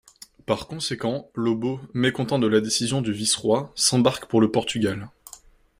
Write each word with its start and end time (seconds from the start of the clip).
Par 0.47 0.65
conséquent, 0.65 1.29
Lobo, 1.35 1.79
mécontent 1.93 2.39
de 2.39 2.47
la 2.47 2.59
décision 2.59 3.03
du 3.03 3.11
vice-roi, 3.11 3.71
s'embarque 3.75 4.25
pour 4.25 4.41
le 4.41 4.49
Portugal. 4.49 5.11